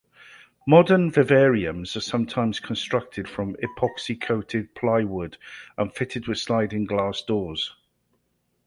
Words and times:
Modern 0.67 1.11
vivariums 1.11 1.95
are 1.95 1.99
sometimes 2.01 2.59
constructed 2.59 3.29
from 3.29 3.55
epoxy-coated 3.61 4.73
plywood 4.73 5.37
and 5.77 5.93
fitted 5.93 6.27
with 6.27 6.39
sliding 6.39 6.85
glass 6.85 7.21
doors. 7.21 7.75